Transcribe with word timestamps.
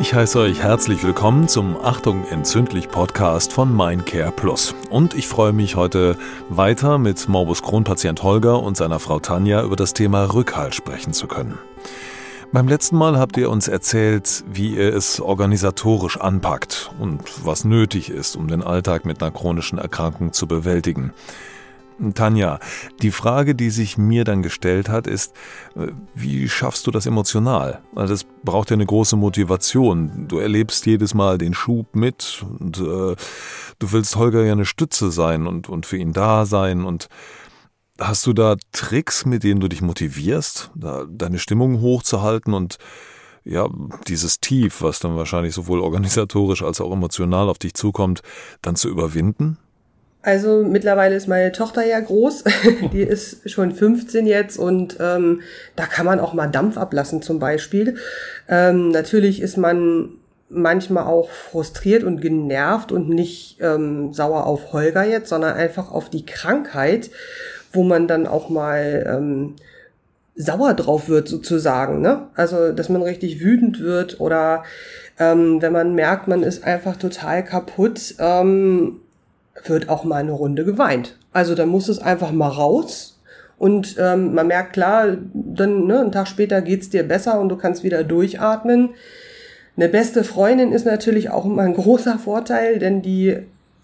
Ich 0.00 0.12
heiße 0.12 0.40
euch 0.40 0.60
herzlich 0.60 1.04
willkommen 1.04 1.46
zum 1.46 1.76
Achtung 1.80 2.24
entzündlich 2.28 2.88
Podcast 2.88 3.52
von 3.52 3.74
Mindcare 3.74 4.32
Plus. 4.32 4.74
Und 4.90 5.14
ich 5.14 5.28
freue 5.28 5.52
mich 5.52 5.76
heute 5.76 6.18
weiter 6.48 6.98
mit 6.98 7.28
Morbus 7.28 7.62
Crohn-Patient 7.62 8.20
Holger 8.24 8.60
und 8.60 8.76
seiner 8.76 8.98
Frau 8.98 9.20
Tanja 9.20 9.62
über 9.62 9.76
das 9.76 9.94
Thema 9.94 10.34
Rückhalt 10.34 10.74
sprechen 10.74 11.12
zu 11.12 11.28
können. 11.28 11.58
Beim 12.50 12.66
letzten 12.66 12.96
Mal 12.96 13.18
habt 13.18 13.36
ihr 13.36 13.50
uns 13.50 13.68
erzählt, 13.68 14.44
wie 14.48 14.74
ihr 14.76 14.94
es 14.94 15.20
organisatorisch 15.20 16.20
anpackt 16.20 16.90
und 16.98 17.22
was 17.44 17.64
nötig 17.64 18.10
ist, 18.10 18.36
um 18.36 18.48
den 18.48 18.62
Alltag 18.62 19.04
mit 19.04 19.22
einer 19.22 19.30
chronischen 19.30 19.78
Erkrankung 19.78 20.32
zu 20.32 20.48
bewältigen. 20.48 21.12
Tanja, 22.14 22.58
die 23.02 23.10
Frage, 23.10 23.54
die 23.54 23.70
sich 23.70 23.98
mir 23.98 24.24
dann 24.24 24.42
gestellt 24.42 24.88
hat, 24.88 25.06
ist, 25.06 25.34
äh, 25.76 25.88
wie 26.14 26.48
schaffst 26.48 26.86
du 26.86 26.90
das 26.90 27.06
emotional? 27.06 27.82
Also 27.94 28.14
das 28.14 28.26
braucht 28.42 28.70
ja 28.70 28.74
eine 28.74 28.86
große 28.86 29.16
Motivation. 29.16 30.26
Du 30.28 30.38
erlebst 30.38 30.86
jedes 30.86 31.14
Mal 31.14 31.38
den 31.38 31.54
Schub 31.54 31.94
mit 31.94 32.44
und 32.58 32.78
äh, 32.78 32.80
du 33.78 33.92
willst 33.92 34.16
Holger 34.16 34.44
ja 34.44 34.52
eine 34.52 34.66
Stütze 34.66 35.10
sein 35.10 35.46
und, 35.46 35.68
und 35.68 35.86
für 35.86 35.96
ihn 35.96 36.12
da 36.12 36.46
sein 36.46 36.84
und 36.84 37.08
hast 38.00 38.26
du 38.26 38.32
da 38.32 38.56
Tricks, 38.72 39.24
mit 39.24 39.44
denen 39.44 39.60
du 39.60 39.68
dich 39.68 39.82
motivierst, 39.82 40.72
da 40.74 41.04
deine 41.08 41.38
Stimmung 41.38 41.80
hochzuhalten 41.80 42.54
und 42.54 42.78
ja, 43.44 43.68
dieses 44.08 44.40
Tief, 44.40 44.80
was 44.80 45.00
dann 45.00 45.16
wahrscheinlich 45.16 45.54
sowohl 45.54 45.80
organisatorisch 45.80 46.62
als 46.62 46.80
auch 46.80 46.90
emotional 46.90 47.48
auf 47.48 47.58
dich 47.58 47.74
zukommt, 47.74 48.22
dann 48.62 48.74
zu 48.74 48.88
überwinden? 48.88 49.58
Also 50.24 50.64
mittlerweile 50.64 51.16
ist 51.16 51.28
meine 51.28 51.52
Tochter 51.52 51.84
ja 51.84 52.00
groß, 52.00 52.44
die 52.94 53.02
ist 53.02 53.50
schon 53.50 53.72
15 53.72 54.26
jetzt 54.26 54.58
und 54.58 54.96
ähm, 54.98 55.42
da 55.76 55.84
kann 55.84 56.06
man 56.06 56.18
auch 56.18 56.32
mal 56.32 56.46
Dampf 56.46 56.78
ablassen 56.78 57.20
zum 57.20 57.38
Beispiel. 57.38 57.96
Ähm, 58.48 58.88
natürlich 58.88 59.42
ist 59.42 59.58
man 59.58 60.14
manchmal 60.48 61.04
auch 61.04 61.28
frustriert 61.28 62.04
und 62.04 62.22
genervt 62.22 62.90
und 62.90 63.10
nicht 63.10 63.58
ähm, 63.60 64.14
sauer 64.14 64.46
auf 64.46 64.72
Holger 64.72 65.04
jetzt, 65.04 65.28
sondern 65.28 65.56
einfach 65.56 65.90
auf 65.90 66.08
die 66.08 66.24
Krankheit, 66.24 67.10
wo 67.74 67.82
man 67.82 68.08
dann 68.08 68.26
auch 68.26 68.48
mal 68.48 69.04
ähm, 69.06 69.56
sauer 70.36 70.72
drauf 70.72 71.10
wird 71.10 71.28
sozusagen. 71.28 72.00
Ne? 72.00 72.28
Also 72.34 72.72
dass 72.72 72.88
man 72.88 73.02
richtig 73.02 73.40
wütend 73.40 73.78
wird 73.78 74.20
oder 74.20 74.64
ähm, 75.18 75.60
wenn 75.60 75.72
man 75.74 75.94
merkt, 75.94 76.28
man 76.28 76.42
ist 76.42 76.64
einfach 76.64 76.96
total 76.96 77.44
kaputt. 77.44 78.14
Ähm, 78.18 79.00
wird 79.64 79.88
auch 79.88 80.04
mal 80.04 80.16
eine 80.16 80.32
Runde 80.32 80.64
geweint. 80.64 81.16
Also 81.32 81.54
dann 81.54 81.68
muss 81.68 81.88
es 81.88 81.98
einfach 81.98 82.32
mal 82.32 82.48
raus 82.48 83.14
und 83.58 83.96
ähm, 83.98 84.34
man 84.34 84.46
merkt 84.46 84.72
klar, 84.72 85.16
dann 85.32 85.86
ne, 85.86 86.00
einen 86.00 86.12
Tag 86.12 86.28
später 86.28 86.60
geht's 86.60 86.90
dir 86.90 87.02
besser 87.02 87.40
und 87.40 87.48
du 87.48 87.56
kannst 87.56 87.84
wieder 87.84 88.04
durchatmen. 88.04 88.90
Eine 89.76 89.88
beste 89.88 90.24
Freundin 90.24 90.72
ist 90.72 90.86
natürlich 90.86 91.30
auch 91.30 91.44
immer 91.44 91.62
ein 91.62 91.74
großer 91.74 92.18
Vorteil, 92.18 92.78
denn 92.78 93.02
die 93.02 93.38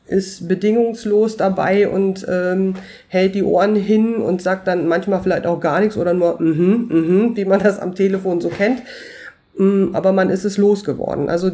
ist 0.06 0.48
bedingungslos 0.48 1.36
dabei 1.36 1.88
und 1.88 2.26
ähm, 2.28 2.74
hält 3.08 3.36
die 3.36 3.44
Ohren 3.44 3.76
hin 3.76 4.16
und 4.16 4.42
sagt 4.42 4.66
dann 4.66 4.88
manchmal 4.88 5.22
vielleicht 5.22 5.46
auch 5.46 5.60
gar 5.60 5.80
nichts 5.80 5.96
oder 5.96 6.14
nur 6.14 6.41
mhm, 6.41 6.88
mhm, 6.91 7.36
wie 7.36 7.44
man 7.44 7.60
das 7.60 7.78
am 7.78 7.94
Telefon 7.94 8.41
so 8.41 8.48
kennt. 8.48 8.82
Mm, 9.56 9.94
aber 9.94 10.12
man 10.12 10.30
ist 10.30 10.44
es 10.44 10.58
losgeworden. 10.58 11.28
Also 11.28 11.50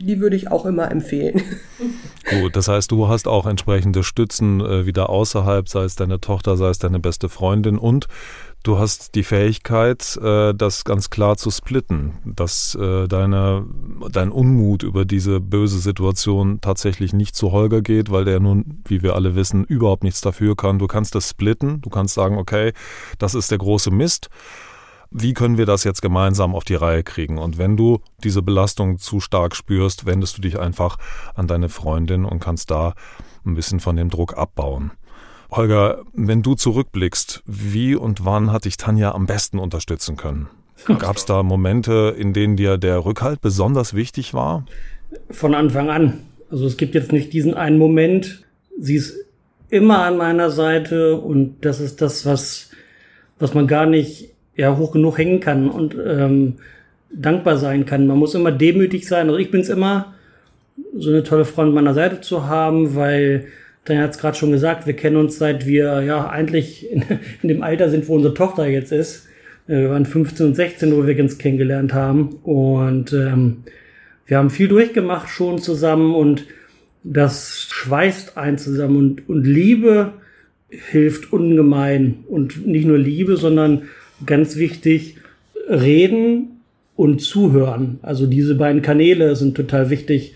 die 0.00 0.20
würde 0.20 0.36
ich 0.36 0.50
auch 0.50 0.64
immer 0.64 0.90
empfehlen. 0.90 1.42
Gut, 2.30 2.56
das 2.56 2.68
heißt, 2.68 2.90
du 2.90 3.08
hast 3.08 3.26
auch 3.26 3.46
entsprechende 3.46 4.02
Stützen 4.02 4.60
äh, 4.60 4.84
wieder 4.84 5.08
außerhalb, 5.08 5.68
sei 5.68 5.84
es 5.84 5.96
deine 5.96 6.20
Tochter, 6.20 6.56
sei 6.56 6.68
es 6.68 6.78
deine 6.78 6.98
beste 6.98 7.28
Freundin 7.28 7.78
und 7.78 8.06
du 8.62 8.78
hast 8.78 9.14
die 9.14 9.22
Fähigkeit, 9.22 10.18
äh, 10.22 10.52
das 10.52 10.84
ganz 10.84 11.08
klar 11.08 11.36
zu 11.36 11.50
splitten, 11.50 12.18
dass 12.24 12.74
äh, 12.74 13.08
deine, 13.08 13.64
dein 14.10 14.30
Unmut 14.30 14.82
über 14.82 15.06
diese 15.06 15.40
böse 15.40 15.78
Situation 15.78 16.60
tatsächlich 16.60 17.14
nicht 17.14 17.34
zu 17.34 17.52
Holger 17.52 17.80
geht, 17.80 18.10
weil 18.10 18.26
der 18.26 18.40
nun, 18.40 18.82
wie 18.84 19.02
wir 19.02 19.14
alle 19.14 19.34
wissen, 19.34 19.64
überhaupt 19.64 20.04
nichts 20.04 20.20
dafür 20.20 20.54
kann. 20.54 20.78
Du 20.78 20.86
kannst 20.86 21.14
das 21.14 21.30
splitten, 21.30 21.80
du 21.80 21.88
kannst 21.88 22.14
sagen, 22.14 22.36
okay, 22.36 22.72
das 23.18 23.34
ist 23.34 23.50
der 23.50 23.58
große 23.58 23.90
Mist 23.90 24.28
wie 25.10 25.34
können 25.34 25.58
wir 25.58 25.66
das 25.66 25.84
jetzt 25.84 26.02
gemeinsam 26.02 26.54
auf 26.54 26.64
die 26.64 26.74
Reihe 26.74 27.02
kriegen? 27.02 27.38
Und 27.38 27.58
wenn 27.58 27.76
du 27.76 28.00
diese 28.22 28.42
Belastung 28.42 28.98
zu 28.98 29.20
stark 29.20 29.56
spürst, 29.56 30.06
wendest 30.06 30.36
du 30.36 30.42
dich 30.42 30.58
einfach 30.58 30.98
an 31.34 31.46
deine 31.46 31.68
Freundin 31.68 32.24
und 32.24 32.40
kannst 32.40 32.70
da 32.70 32.94
ein 33.46 33.54
bisschen 33.54 33.80
von 33.80 33.96
dem 33.96 34.10
Druck 34.10 34.36
abbauen. 34.36 34.92
Holger, 35.50 36.02
wenn 36.12 36.42
du 36.42 36.54
zurückblickst, 36.54 37.42
wie 37.46 37.94
und 37.94 38.24
wann 38.24 38.52
hat 38.52 38.66
dich 38.66 38.76
Tanja 38.76 39.12
am 39.12 39.26
besten 39.26 39.58
unterstützen 39.58 40.16
können? 40.16 40.48
Gab 40.98 41.16
es 41.16 41.24
da 41.24 41.42
Momente, 41.42 42.14
in 42.16 42.32
denen 42.32 42.56
dir 42.56 42.76
der 42.76 43.04
Rückhalt 43.04 43.40
besonders 43.40 43.94
wichtig 43.94 44.34
war? 44.34 44.64
Von 45.30 45.54
Anfang 45.54 45.88
an. 45.88 46.20
Also 46.50 46.66
es 46.66 46.76
gibt 46.76 46.94
jetzt 46.94 47.12
nicht 47.12 47.32
diesen 47.32 47.54
einen 47.54 47.78
Moment. 47.78 48.44
Sie 48.78 48.96
ist 48.96 49.16
immer 49.70 50.02
an 50.02 50.18
meiner 50.18 50.50
Seite 50.50 51.16
und 51.16 51.64
das 51.64 51.80
ist 51.80 52.00
das, 52.00 52.26
was, 52.26 52.70
was 53.38 53.54
man 53.54 53.66
gar 53.66 53.86
nicht 53.86 54.34
ja 54.58 54.76
hoch 54.76 54.92
genug 54.92 55.16
hängen 55.16 55.40
kann 55.40 55.70
und 55.70 55.96
ähm, 56.04 56.56
dankbar 57.10 57.56
sein 57.56 57.86
kann. 57.86 58.06
Man 58.06 58.18
muss 58.18 58.34
immer 58.34 58.52
demütig 58.52 59.06
sein. 59.06 59.28
Also 59.28 59.38
ich 59.38 59.50
bin 59.50 59.62
es 59.62 59.70
immer, 59.70 60.14
so 60.96 61.10
eine 61.10 61.22
tolle 61.22 61.44
Freundin 61.44 61.74
meiner 61.74 61.94
Seite 61.94 62.20
zu 62.20 62.46
haben, 62.46 62.94
weil 62.94 63.46
Tanja 63.84 64.02
hat 64.02 64.10
es 64.10 64.18
gerade 64.18 64.36
schon 64.36 64.52
gesagt, 64.52 64.86
wir 64.86 64.94
kennen 64.94 65.16
uns 65.16 65.38
seit 65.38 65.66
wir 65.66 66.02
ja 66.02 66.28
eigentlich 66.28 66.90
in, 66.90 67.02
in, 67.42 67.48
dem 67.48 67.62
Alter 67.62 67.88
sind, 67.88 68.08
wo 68.08 68.16
unsere 68.16 68.34
Tochter 68.34 68.66
jetzt 68.66 68.92
ist. 68.92 69.28
Äh, 69.68 69.82
wir 69.82 69.90
waren 69.90 70.04
15 70.04 70.46
und 70.46 70.54
16, 70.54 70.94
wo 70.94 71.06
wir 71.06 71.18
uns 71.20 71.38
kennengelernt 71.38 71.94
haben. 71.94 72.36
Und 72.42 73.12
ähm, 73.12 73.62
wir 74.26 74.38
haben 74.38 74.50
viel 74.50 74.68
durchgemacht 74.68 75.28
schon 75.28 75.58
zusammen 75.58 76.14
und 76.14 76.46
das 77.04 77.68
schweißt 77.70 78.36
ein 78.36 78.58
zusammen 78.58 78.96
und, 78.96 79.28
und 79.28 79.44
Liebe 79.44 80.14
hilft 80.68 81.32
ungemein. 81.32 82.24
Und 82.26 82.66
nicht 82.66 82.86
nur 82.86 82.98
Liebe, 82.98 83.36
sondern 83.36 83.82
ganz 84.26 84.56
wichtig, 84.56 85.16
reden 85.68 86.60
und 86.96 87.20
zuhören. 87.20 88.00
Also 88.02 88.26
diese 88.26 88.54
beiden 88.54 88.82
Kanäle 88.82 89.36
sind 89.36 89.56
total 89.56 89.90
wichtig. 89.90 90.34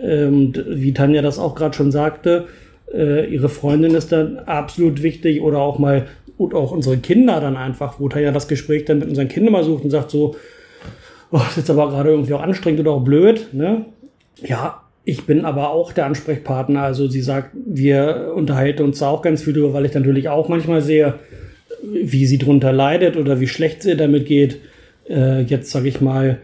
Ähm, 0.00 0.52
wie 0.68 0.94
Tanja 0.94 1.22
das 1.22 1.38
auch 1.38 1.54
gerade 1.54 1.76
schon 1.76 1.92
sagte, 1.92 2.46
äh, 2.92 3.26
ihre 3.32 3.48
Freundin 3.48 3.94
ist 3.94 4.10
dann 4.10 4.38
absolut 4.38 5.02
wichtig 5.02 5.42
oder 5.42 5.58
auch 5.58 5.78
mal 5.78 6.06
und 6.38 6.54
auch 6.54 6.72
unsere 6.72 6.96
Kinder 6.96 7.40
dann 7.40 7.56
einfach, 7.56 8.00
wo 8.00 8.08
Tanja 8.08 8.32
das 8.32 8.48
Gespräch 8.48 8.84
dann 8.86 8.98
mit 8.98 9.08
unseren 9.08 9.28
Kindern 9.28 9.52
mal 9.52 9.64
sucht 9.64 9.84
und 9.84 9.90
sagt 9.90 10.10
so, 10.10 10.34
oh, 11.30 11.38
das 11.38 11.50
ist 11.50 11.56
jetzt 11.58 11.70
aber 11.70 11.88
gerade 11.90 12.10
irgendwie 12.10 12.34
auch 12.34 12.42
anstrengend 12.42 12.80
oder 12.80 12.92
auch 12.92 13.04
blöd, 13.04 13.48
ne? 13.52 13.84
Ja, 14.42 14.82
ich 15.04 15.26
bin 15.26 15.44
aber 15.44 15.70
auch 15.70 15.92
der 15.92 16.06
Ansprechpartner. 16.06 16.82
Also 16.82 17.08
sie 17.08 17.22
sagt, 17.22 17.50
wir 17.54 18.32
unterhalten 18.34 18.82
uns 18.82 19.00
da 19.00 19.08
auch 19.08 19.22
ganz 19.22 19.42
viel 19.42 19.52
drüber, 19.52 19.72
weil 19.72 19.86
ich 19.86 19.94
natürlich 19.94 20.28
auch 20.28 20.48
manchmal 20.48 20.80
sehe, 20.80 21.14
wie 21.82 22.26
sie 22.26 22.38
drunter 22.38 22.72
leidet 22.72 23.16
oder 23.16 23.40
wie 23.40 23.48
schlecht 23.48 23.82
sie 23.82 23.96
damit 23.96 24.26
geht, 24.26 24.58
äh, 25.08 25.42
jetzt 25.42 25.70
sage 25.70 25.88
ich 25.88 26.00
mal, 26.00 26.38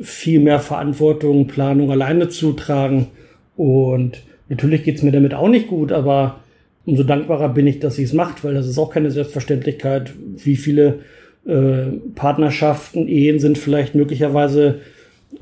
viel 0.00 0.40
mehr 0.40 0.60
Verantwortung, 0.60 1.46
Planung 1.46 1.90
alleine 1.90 2.28
zu 2.28 2.52
tragen. 2.52 3.08
Und 3.56 4.22
natürlich 4.48 4.84
geht 4.84 4.96
es 4.96 5.02
mir 5.02 5.12
damit 5.12 5.34
auch 5.34 5.48
nicht 5.48 5.68
gut, 5.68 5.92
aber 5.92 6.40
umso 6.84 7.02
dankbarer 7.02 7.50
bin 7.50 7.66
ich, 7.66 7.78
dass 7.78 7.96
sie 7.96 8.02
es 8.02 8.12
macht, 8.12 8.42
weil 8.44 8.54
das 8.54 8.66
ist 8.66 8.78
auch 8.78 8.90
keine 8.90 9.10
Selbstverständlichkeit. 9.10 10.12
Wie 10.36 10.56
viele 10.56 11.00
äh, 11.46 11.86
Partnerschaften, 12.14 13.08
Ehen 13.08 13.38
sind 13.38 13.58
vielleicht 13.58 13.94
möglicherweise 13.94 14.80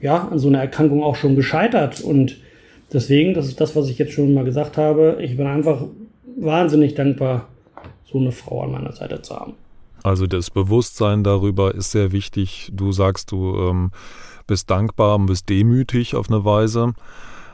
ja 0.00 0.28
an 0.30 0.38
so 0.38 0.48
einer 0.48 0.60
Erkrankung 0.60 1.02
auch 1.02 1.16
schon 1.16 1.36
gescheitert. 1.36 2.00
Und 2.00 2.36
deswegen, 2.92 3.34
das 3.34 3.48
ist 3.48 3.60
das, 3.60 3.74
was 3.74 3.88
ich 3.88 3.98
jetzt 3.98 4.12
schon 4.12 4.34
mal 4.34 4.44
gesagt 4.44 4.76
habe, 4.76 5.18
ich 5.20 5.36
bin 5.36 5.46
einfach 5.46 5.86
wahnsinnig 6.36 6.94
dankbar 6.94 7.48
so 8.10 8.18
eine 8.18 8.32
Frau 8.32 8.62
an 8.62 8.72
meiner 8.72 8.92
Seite 8.92 9.22
zu 9.22 9.36
haben. 9.36 9.54
Also 10.02 10.26
das 10.26 10.50
Bewusstsein 10.50 11.24
darüber 11.24 11.74
ist 11.74 11.90
sehr 11.90 12.12
wichtig. 12.12 12.70
Du 12.72 12.92
sagst, 12.92 13.32
du 13.32 13.56
ähm, 13.56 13.90
bist 14.46 14.70
dankbar 14.70 15.16
und 15.16 15.26
bist 15.26 15.48
demütig 15.48 16.14
auf 16.14 16.30
eine 16.30 16.44
Weise. 16.44 16.94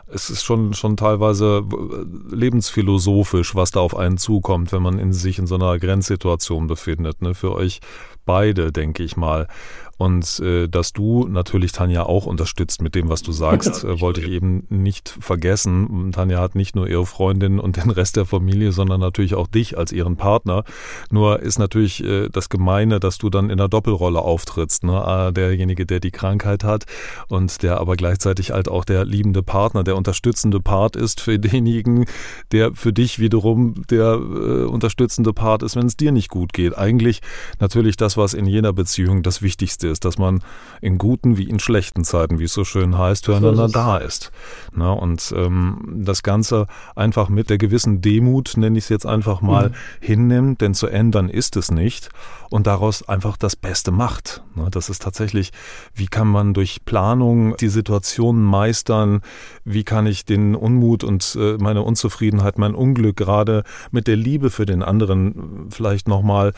Es 0.06 0.28
ist 0.28 0.44
schon, 0.44 0.74
schon 0.74 0.96
teilweise 0.96 1.64
äh, 1.66 2.34
lebensphilosophisch, 2.34 3.54
was 3.54 3.70
da 3.70 3.80
auf 3.80 3.96
einen 3.96 4.18
zukommt, 4.18 4.72
wenn 4.72 4.82
man 4.82 4.98
in 4.98 5.12
sich 5.12 5.38
in 5.38 5.46
so 5.46 5.54
einer 5.54 5.78
Grenzsituation 5.78 6.66
befindet. 6.66 7.22
Ne? 7.22 7.34
Für 7.34 7.52
euch 7.52 7.80
beide, 8.24 8.72
denke 8.72 9.02
ich 9.02 9.16
mal. 9.16 9.48
Und 9.96 10.40
äh, 10.40 10.68
dass 10.68 10.92
du 10.92 11.26
natürlich 11.28 11.72
Tanja 11.72 12.04
auch 12.04 12.26
unterstützt 12.26 12.82
mit 12.82 12.94
dem, 12.94 13.08
was 13.08 13.22
du 13.22 13.32
sagst, 13.32 13.84
äh, 13.84 14.00
wollte 14.00 14.20
ich 14.20 14.28
eben 14.28 14.66
nicht 14.68 15.08
vergessen. 15.20 16.10
Tanja 16.12 16.40
hat 16.40 16.54
nicht 16.54 16.74
nur 16.74 16.88
ihre 16.88 17.06
Freundin 17.06 17.60
und 17.60 17.76
den 17.76 17.90
Rest 17.90 18.16
der 18.16 18.24
Familie, 18.24 18.72
sondern 18.72 19.00
natürlich 19.00 19.34
auch 19.34 19.46
dich 19.46 19.78
als 19.78 19.92
ihren 19.92 20.16
Partner. 20.16 20.64
Nur 21.10 21.40
ist 21.40 21.58
natürlich 21.58 22.02
äh, 22.02 22.28
das 22.28 22.48
Gemeine, 22.48 22.98
dass 22.98 23.18
du 23.18 23.30
dann 23.30 23.46
in 23.46 23.60
einer 23.60 23.68
Doppelrolle 23.68 24.20
auftrittst. 24.20 24.84
Ne? 24.84 25.32
Derjenige, 25.34 25.86
der 25.86 26.00
die 26.00 26.10
Krankheit 26.10 26.64
hat 26.64 26.84
und 27.28 27.62
der 27.62 27.78
aber 27.80 27.96
gleichzeitig 27.96 28.50
halt 28.50 28.68
auch 28.68 28.84
der 28.84 29.04
liebende 29.04 29.42
Partner, 29.42 29.84
der 29.84 29.96
unterstützende 29.96 30.60
Part 30.60 30.96
ist 30.96 31.20
für 31.20 31.38
denjenigen, 31.38 32.06
der 32.52 32.74
für 32.74 32.92
dich 32.92 33.18
wiederum 33.18 33.84
der 33.90 34.14
äh, 34.14 34.64
unterstützende 34.64 35.32
Part 35.32 35.62
ist, 35.62 35.76
wenn 35.76 35.86
es 35.86 35.96
dir 35.96 36.12
nicht 36.12 36.30
gut 36.30 36.52
geht. 36.52 36.76
Eigentlich 36.76 37.20
natürlich 37.60 37.96
das, 37.96 38.13
was 38.16 38.34
in 38.34 38.46
jeder 38.46 38.72
Beziehung 38.72 39.22
das 39.22 39.42
Wichtigste 39.42 39.64
Wichtigste 39.64 39.88
ist, 39.88 40.04
dass 40.04 40.18
man 40.18 40.40
in 40.80 40.98
guten 40.98 41.36
wie 41.36 41.48
in 41.48 41.58
schlechten 41.58 42.04
Zeiten, 42.04 42.38
wie 42.38 42.44
es 42.44 42.52
so 42.52 42.64
schön 42.64 42.98
heißt, 42.98 43.26
füreinander 43.26 43.68
so 43.68 43.72
da 43.72 43.96
ist. 43.98 44.30
Na, 44.72 44.92
und 44.92 45.32
ähm, 45.36 46.02
das 46.04 46.22
Ganze 46.22 46.66
einfach 46.94 47.28
mit 47.28 47.50
der 47.50 47.58
gewissen 47.58 48.00
Demut, 48.00 48.56
nenne 48.56 48.78
ich 48.78 48.84
es 48.84 48.88
jetzt 48.90 49.06
einfach 49.06 49.40
mal, 49.40 49.70
mhm. 49.70 49.74
hinnimmt, 50.00 50.60
denn 50.60 50.74
zu 50.74 50.86
ändern 50.86 51.28
ist 51.28 51.56
es 51.56 51.70
nicht 51.70 52.10
und 52.50 52.66
daraus 52.66 53.08
einfach 53.08 53.36
das 53.36 53.56
Beste 53.56 53.90
macht. 53.90 54.42
Na, 54.54 54.70
das 54.70 54.88
ist 54.88 55.02
tatsächlich, 55.02 55.52
wie 55.94 56.06
kann 56.06 56.28
man 56.28 56.52
durch 56.52 56.84
Planung 56.84 57.56
die 57.56 57.68
Situation 57.68 58.42
meistern, 58.42 59.22
wie 59.64 59.84
kann 59.84 60.06
ich 60.06 60.24
den 60.24 60.54
Unmut 60.54 61.04
und 61.04 61.36
äh, 61.40 61.56
meine 61.58 61.82
Unzufriedenheit, 61.82 62.58
mein 62.58 62.74
Unglück 62.74 63.16
gerade 63.16 63.64
mit 63.90 64.06
der 64.06 64.16
Liebe 64.16 64.50
für 64.50 64.66
den 64.66 64.82
anderen 64.82 65.68
vielleicht 65.70 66.08
nochmal 66.08 66.52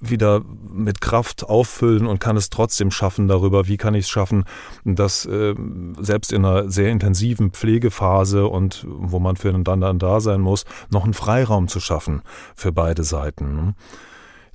wieder 0.00 0.42
mit 0.70 1.00
Kraft 1.00 1.44
auffüllen 1.44 2.06
und 2.06 2.20
kann 2.20 2.36
es 2.36 2.50
trotzdem 2.50 2.90
schaffen 2.90 3.28
darüber, 3.28 3.66
wie 3.66 3.76
kann 3.76 3.94
ich 3.94 4.04
es 4.04 4.10
schaffen, 4.10 4.44
dass 4.84 5.26
äh, 5.26 5.54
selbst 5.98 6.32
in 6.32 6.44
einer 6.44 6.70
sehr 6.70 6.90
intensiven 6.90 7.50
Pflegephase 7.50 8.46
und 8.46 8.84
wo 8.88 9.18
man 9.18 9.36
füreinander 9.36 9.94
da 9.94 10.20
sein 10.20 10.40
muss, 10.40 10.64
noch 10.90 11.04
einen 11.04 11.14
Freiraum 11.14 11.68
zu 11.68 11.80
schaffen 11.80 12.22
für 12.54 12.72
beide 12.72 13.04
Seiten. 13.04 13.74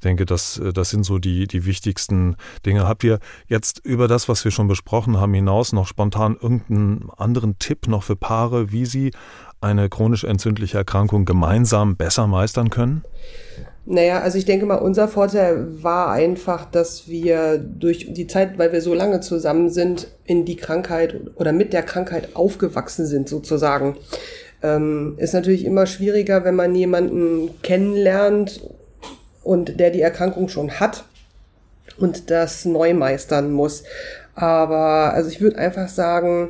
Ich 0.02 0.04
denke, 0.04 0.26
das, 0.26 0.60
das 0.74 0.90
sind 0.90 1.04
so 1.04 1.20
die, 1.20 1.46
die 1.46 1.64
wichtigsten 1.64 2.36
Dinge. 2.66 2.88
Habt 2.88 3.04
ihr 3.04 3.20
jetzt 3.46 3.86
über 3.86 4.08
das, 4.08 4.28
was 4.28 4.44
wir 4.44 4.50
schon 4.50 4.68
besprochen 4.68 5.18
haben, 5.18 5.32
hinaus 5.32 5.74
noch 5.74 5.86
spontan 5.86 6.36
irgendeinen 6.42 7.12
anderen 7.18 7.60
Tipp 7.60 7.88
noch 7.88 8.02
für 8.02 8.16
Paare, 8.16 8.72
wie 8.72 8.88
sie 8.88 9.12
eine 9.62 9.90
chronisch 9.90 10.24
entzündliche 10.24 10.78
Erkrankung 10.78 11.26
gemeinsam 11.26 11.96
besser 11.96 12.28
meistern 12.28 12.70
können? 12.70 13.04
Naja, 13.86 14.20
also 14.20 14.38
ich 14.38 14.46
denke 14.46 14.66
mal, 14.66 14.76
unser 14.76 15.08
Vorteil 15.08 15.84
war 15.84 16.12
einfach, 16.12 16.66
dass 16.66 17.08
wir 17.08 17.58
durch 17.58 18.14
die 18.14 18.28
Zeit, 18.28 18.58
weil 18.58 18.72
wir 18.72 18.82
so 18.82 18.94
lange 18.94 19.22
zusammen 19.22 19.70
sind, 19.70 20.08
in 20.26 20.46
die 20.46 20.56
Krankheit 20.56 21.20
oder 21.36 21.52
mit 21.52 21.74
der 21.74 21.84
Krankheit 21.84 22.36
aufgewachsen 22.36 23.08
sind 23.08 23.28
sozusagen. 23.28 23.98
Ähm, 24.62 25.16
ist 25.18 25.34
natürlich 25.34 25.66
immer 25.66 25.88
schwieriger, 25.88 26.44
wenn 26.44 26.56
man 26.56 26.76
jemanden 26.76 27.50
kennenlernt 27.64 28.62
und 29.44 29.80
der 29.80 29.90
die 29.90 30.02
Erkrankung 30.02 30.48
schon 30.50 30.80
hat 30.80 31.06
und 31.98 32.30
das 32.30 32.66
neu 32.66 32.94
meistern 32.94 33.52
muss. 33.52 33.84
Aber 34.36 35.14
also 35.14 35.30
ich 35.30 35.42
würde 35.42 35.58
einfach 35.58 35.90
sagen, 35.90 36.50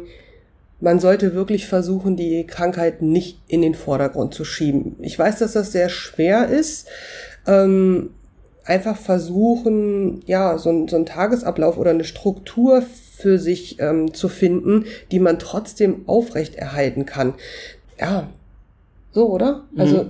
man 0.81 0.99
sollte 0.99 1.33
wirklich 1.33 1.67
versuchen, 1.67 2.17
die 2.17 2.45
Krankheit 2.45 3.01
nicht 3.01 3.39
in 3.47 3.61
den 3.61 3.75
Vordergrund 3.75 4.33
zu 4.33 4.43
schieben. 4.43 4.97
Ich 5.01 5.17
weiß, 5.17 5.39
dass 5.39 5.53
das 5.53 5.71
sehr 5.71 5.89
schwer 5.89 6.47
ist. 6.47 6.87
Ähm, 7.47 8.09
einfach 8.65 8.97
versuchen, 8.97 10.21
ja, 10.25 10.57
so, 10.57 10.69
ein, 10.69 10.87
so 10.87 10.95
ein 10.95 11.05
Tagesablauf 11.05 11.77
oder 11.77 11.91
eine 11.91 12.03
Struktur 12.03 12.83
für 13.17 13.37
sich 13.37 13.79
ähm, 13.79 14.13
zu 14.13 14.27
finden, 14.27 14.85
die 15.11 15.19
man 15.19 15.39
trotzdem 15.39 16.01
aufrechterhalten 16.07 17.05
kann. 17.05 17.35
Ja, 17.99 18.27
so, 19.11 19.29
oder? 19.29 19.63
Also. 19.77 20.03
Mhm. 20.03 20.09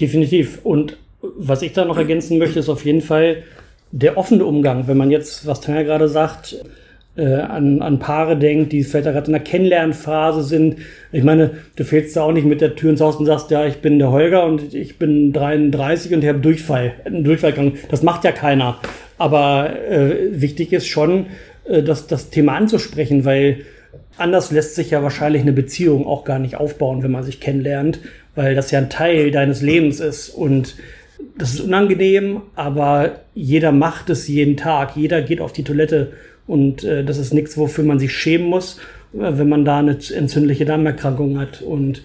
Definitiv. 0.00 0.60
Und 0.64 0.98
was 1.20 1.62
ich 1.62 1.72
da 1.72 1.84
noch 1.84 1.96
ergänzen 1.96 2.38
möchte, 2.38 2.58
ist 2.58 2.68
auf 2.68 2.84
jeden 2.84 3.00
Fall 3.00 3.44
der 3.92 4.16
offene 4.16 4.44
Umgang. 4.44 4.88
Wenn 4.88 4.96
man 4.96 5.10
jetzt, 5.12 5.46
was 5.46 5.60
Tanja 5.60 5.82
gerade 5.82 6.08
sagt, 6.08 6.56
äh, 7.16 7.34
an, 7.34 7.80
an 7.80 7.98
Paare 7.98 8.36
denkt, 8.36 8.72
die 8.72 8.82
vielleicht 8.82 9.06
gerade 9.06 9.26
in 9.26 9.32
der 9.32 9.42
Kennenlernphase 9.42 10.42
sind. 10.42 10.76
Ich 11.12 11.22
meine, 11.22 11.52
du 11.76 11.84
fällst 11.84 12.16
da 12.16 12.22
auch 12.22 12.32
nicht 12.32 12.46
mit 12.46 12.60
der 12.60 12.74
Tür 12.74 12.90
ins 12.90 13.00
Haus 13.00 13.16
und 13.16 13.26
sagst, 13.26 13.50
ja, 13.50 13.66
ich 13.66 13.76
bin 13.76 13.98
der 13.98 14.10
Holger 14.10 14.44
und 14.44 14.74
ich 14.74 14.98
bin 14.98 15.32
33 15.32 16.12
und 16.12 16.22
ich 16.22 16.28
habe 16.28 16.40
Durchfall, 16.40 16.92
einen 17.04 17.24
Durchfallgang. 17.24 17.74
Das 17.90 18.02
macht 18.02 18.24
ja 18.24 18.32
keiner. 18.32 18.78
Aber 19.16 19.70
äh, 19.88 20.40
wichtig 20.40 20.72
ist 20.72 20.86
schon, 20.86 21.26
äh, 21.64 21.82
das, 21.82 22.06
das 22.06 22.30
Thema 22.30 22.56
anzusprechen, 22.56 23.24
weil 23.24 23.58
anders 24.16 24.50
lässt 24.50 24.74
sich 24.74 24.90
ja 24.90 25.02
wahrscheinlich 25.02 25.42
eine 25.42 25.52
Beziehung 25.52 26.06
auch 26.06 26.24
gar 26.24 26.38
nicht 26.38 26.56
aufbauen, 26.56 27.02
wenn 27.02 27.12
man 27.12 27.24
sich 27.24 27.40
kennenlernt, 27.40 28.00
weil 28.34 28.54
das 28.54 28.70
ja 28.70 28.78
ein 28.78 28.90
Teil 28.90 29.30
deines 29.30 29.62
Lebens 29.62 30.00
ist 30.00 30.30
und 30.30 30.76
das 31.36 31.54
ist 31.54 31.60
unangenehm, 31.60 32.42
aber 32.54 33.20
jeder 33.34 33.72
macht 33.72 34.10
es 34.10 34.28
jeden 34.28 34.56
Tag. 34.56 34.96
Jeder 34.96 35.22
geht 35.22 35.40
auf 35.40 35.52
die 35.52 35.64
Toilette 35.64 36.12
und 36.46 36.84
äh, 36.84 37.04
das 37.04 37.18
ist 37.18 37.32
nichts, 37.32 37.56
wofür 37.56 37.84
man 37.84 37.98
sich 37.98 38.12
schämen 38.12 38.48
muss, 38.48 38.78
äh, 39.14 39.38
wenn 39.38 39.48
man 39.48 39.64
da 39.64 39.78
eine 39.78 39.98
entzündliche 40.14 40.64
Darmerkrankung 40.64 41.38
hat. 41.38 41.62
Und 41.62 42.02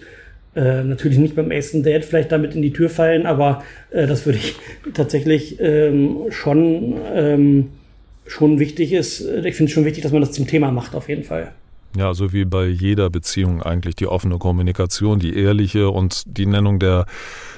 äh, 0.54 0.82
natürlich 0.82 1.18
nicht 1.18 1.36
beim 1.36 1.50
ersten 1.50 1.82
Date 1.82 2.04
vielleicht 2.04 2.32
damit 2.32 2.54
in 2.54 2.62
die 2.62 2.72
Tür 2.72 2.90
fallen, 2.90 3.26
aber 3.26 3.62
äh, 3.90 4.06
das 4.06 4.26
würde 4.26 4.38
ich 4.38 4.56
tatsächlich 4.94 5.60
ähm, 5.60 6.26
schon, 6.30 6.94
ähm, 7.14 7.68
schon 8.26 8.58
wichtig 8.58 8.92
ist. 8.92 9.20
Ich 9.20 9.56
finde 9.56 9.70
es 9.70 9.72
schon 9.72 9.84
wichtig, 9.84 10.02
dass 10.02 10.12
man 10.12 10.22
das 10.22 10.32
zum 10.32 10.46
Thema 10.46 10.70
macht, 10.72 10.94
auf 10.94 11.08
jeden 11.08 11.24
Fall. 11.24 11.52
Ja, 11.96 12.14
so 12.14 12.32
wie 12.32 12.44
bei 12.44 12.66
jeder 12.66 13.10
Beziehung 13.10 13.62
eigentlich 13.62 13.96
die 13.96 14.06
offene 14.06 14.38
Kommunikation, 14.38 15.18
die 15.18 15.36
ehrliche 15.36 15.90
und 15.90 16.22
die 16.26 16.46
Nennung 16.46 16.78
der 16.78 17.04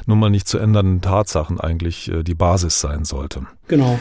nun 0.06 0.19
mal 0.19 0.31
nicht 0.31 0.49
zu 0.49 0.58
ändernden 0.58 1.00
Tatsachen 1.00 1.61
eigentlich 1.61 2.11
äh, 2.11 2.23
die 2.23 2.34
Basis 2.34 2.81
sein 2.81 3.05
sollte. 3.05 3.43
Genau. 3.69 3.99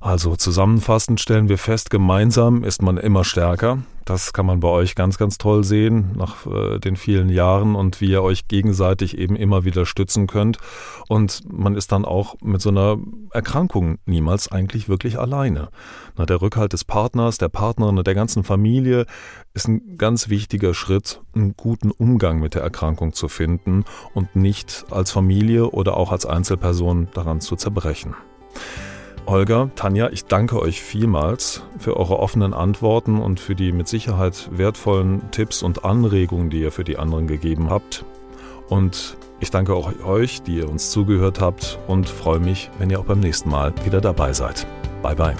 Also 0.00 0.36
zusammenfassend 0.36 1.20
stellen 1.20 1.48
wir 1.48 1.58
fest, 1.58 1.90
gemeinsam 1.90 2.62
ist 2.62 2.82
man 2.82 2.98
immer 2.98 3.24
stärker. 3.24 3.78
Das 4.04 4.32
kann 4.32 4.46
man 4.46 4.60
bei 4.60 4.68
euch 4.68 4.94
ganz, 4.94 5.18
ganz 5.18 5.36
toll 5.36 5.64
sehen 5.64 6.12
nach 6.16 6.46
äh, 6.46 6.78
den 6.78 6.96
vielen 6.96 7.28
Jahren 7.28 7.74
und 7.74 8.00
wie 8.00 8.10
ihr 8.10 8.22
euch 8.22 8.48
gegenseitig 8.48 9.18
eben 9.18 9.36
immer 9.36 9.64
wieder 9.64 9.84
stützen 9.84 10.26
könnt. 10.26 10.58
Und 11.08 11.42
man 11.52 11.74
ist 11.74 11.92
dann 11.92 12.06
auch 12.06 12.36
mit 12.40 12.62
so 12.62 12.70
einer 12.70 12.96
Erkrankung 13.32 13.98
niemals 14.06 14.50
eigentlich 14.50 14.88
wirklich 14.88 15.18
alleine. 15.18 15.68
Na, 16.16 16.24
der 16.24 16.40
Rückhalt 16.40 16.72
des 16.72 16.84
Partners, 16.84 17.36
der 17.36 17.50
Partnerin, 17.50 18.02
der 18.02 18.14
ganzen 18.14 18.44
Familie 18.44 19.04
ist 19.52 19.68
ein 19.68 19.98
ganz 19.98 20.28
wichtiger 20.28 20.72
Schritt, 20.72 21.20
einen 21.34 21.54
guten 21.54 21.90
Umgang 21.90 22.38
mit 22.38 22.54
der 22.54 22.62
Erkrankung 22.62 23.12
zu 23.12 23.28
finden 23.28 23.84
und 24.14 24.36
nicht 24.36 24.86
als 24.90 25.10
Familie 25.10 25.68
oder 25.70 25.96
auch 25.96 26.12
als 26.12 26.24
Einzelperson 26.24 27.08
daran 27.12 27.40
zu 27.40 27.56
zerbrechen. 27.56 28.14
Olga, 29.28 29.70
Tanja, 29.76 30.08
ich 30.08 30.24
danke 30.24 30.58
euch 30.58 30.80
vielmals 30.80 31.62
für 31.78 31.98
eure 31.98 32.18
offenen 32.18 32.54
Antworten 32.54 33.18
und 33.18 33.40
für 33.40 33.54
die 33.54 33.72
mit 33.72 33.86
Sicherheit 33.86 34.48
wertvollen 34.50 35.30
Tipps 35.32 35.62
und 35.62 35.84
Anregungen, 35.84 36.48
die 36.48 36.62
ihr 36.62 36.72
für 36.72 36.82
die 36.82 36.96
anderen 36.96 37.26
gegeben 37.26 37.68
habt. 37.68 38.06
Und 38.70 39.18
ich 39.38 39.50
danke 39.50 39.74
auch 39.74 39.92
euch, 40.02 40.40
die 40.40 40.56
ihr 40.56 40.70
uns 40.70 40.90
zugehört 40.90 41.42
habt 41.42 41.78
und 41.88 42.08
freue 42.08 42.40
mich, 42.40 42.70
wenn 42.78 42.88
ihr 42.88 43.00
auch 43.00 43.04
beim 43.04 43.20
nächsten 43.20 43.50
Mal 43.50 43.74
wieder 43.84 44.00
dabei 44.00 44.32
seid. 44.32 44.66
Bye 45.02 45.14
bye. 45.14 45.36